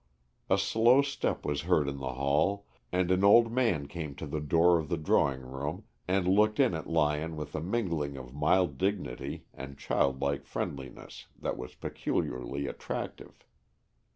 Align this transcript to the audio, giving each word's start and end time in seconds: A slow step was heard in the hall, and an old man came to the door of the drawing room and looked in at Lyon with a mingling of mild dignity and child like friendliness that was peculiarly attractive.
A 0.49 0.57
slow 0.57 1.03
step 1.03 1.45
was 1.45 1.61
heard 1.61 1.87
in 1.87 1.97
the 1.99 2.13
hall, 2.13 2.65
and 2.91 3.11
an 3.11 3.23
old 3.23 3.51
man 3.51 3.85
came 3.87 4.15
to 4.15 4.25
the 4.25 4.39
door 4.39 4.79
of 4.79 4.89
the 4.89 4.97
drawing 4.97 5.41
room 5.41 5.83
and 6.07 6.27
looked 6.27 6.59
in 6.59 6.73
at 6.73 6.89
Lyon 6.89 7.35
with 7.35 7.53
a 7.53 7.61
mingling 7.61 8.17
of 8.17 8.33
mild 8.33 8.79
dignity 8.79 9.45
and 9.53 9.77
child 9.77 10.19
like 10.19 10.47
friendliness 10.47 11.27
that 11.39 11.55
was 11.55 11.75
peculiarly 11.75 12.65
attractive. 12.65 13.45